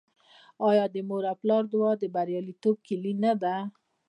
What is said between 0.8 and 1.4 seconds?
د مور او